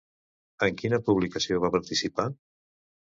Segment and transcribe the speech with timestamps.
[0.67, 2.27] En quina publicació va participar?